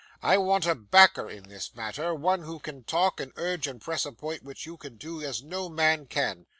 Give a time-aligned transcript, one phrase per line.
[0.23, 4.03] 'I want a backer in this matter; one who can talk, and urge, and press
[4.03, 6.47] a point, which you can do as no man can.